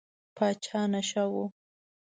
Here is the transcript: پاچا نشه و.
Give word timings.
پاچا 0.37 0.81
نشه 0.93 1.21
و. 1.33 1.33